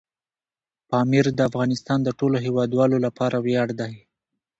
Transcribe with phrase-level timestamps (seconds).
[0.89, 3.93] پامیر د افغانستان د ټولو هیوادوالو لپاره ویاړ دی.